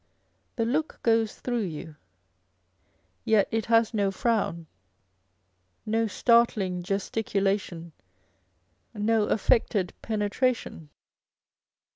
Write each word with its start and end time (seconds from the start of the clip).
The 0.55 0.65
look 0.65 0.99
goes 1.03 1.35
through 1.35 1.65
you; 1.65 1.95
yet 3.23 3.47
it 3.51 3.67
has 3.67 3.93
no 3.93 4.09
frown, 4.09 4.65
no 5.85 6.07
startling 6.07 6.81
gesticulation, 6.81 7.91
no 8.95 9.25
affected 9.25 9.93
penetration. 10.01 10.89